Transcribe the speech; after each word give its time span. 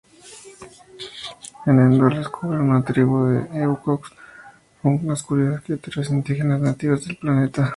En 1.67 1.79
Endor, 1.79 2.15
descubren 2.17 2.61
una 2.67 2.83
tribu 2.83 3.23
de 3.27 3.61
Ewoks, 3.61 4.09
unas 4.81 5.21
curiosas 5.21 5.63
criaturas 5.63 6.09
indígenas 6.09 6.59
nativas 6.59 7.05
del 7.05 7.17
planeta. 7.17 7.69